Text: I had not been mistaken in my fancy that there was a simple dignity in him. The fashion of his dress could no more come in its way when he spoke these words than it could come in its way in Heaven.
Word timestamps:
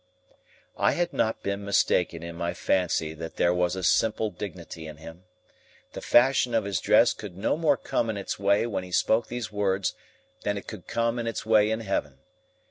I 0.79 0.93
had 0.93 1.13
not 1.13 1.43
been 1.43 1.63
mistaken 1.63 2.23
in 2.23 2.35
my 2.35 2.55
fancy 2.55 3.13
that 3.13 3.35
there 3.35 3.53
was 3.53 3.75
a 3.75 3.83
simple 3.83 4.31
dignity 4.31 4.87
in 4.87 4.97
him. 4.97 5.25
The 5.93 6.01
fashion 6.01 6.55
of 6.55 6.63
his 6.63 6.79
dress 6.79 7.13
could 7.13 7.37
no 7.37 7.55
more 7.55 7.77
come 7.77 8.09
in 8.09 8.17
its 8.17 8.39
way 8.39 8.65
when 8.65 8.83
he 8.83 8.91
spoke 8.91 9.27
these 9.27 9.51
words 9.51 9.93
than 10.41 10.57
it 10.57 10.65
could 10.65 10.87
come 10.87 11.19
in 11.19 11.27
its 11.27 11.45
way 11.45 11.69
in 11.69 11.81
Heaven. 11.81 12.17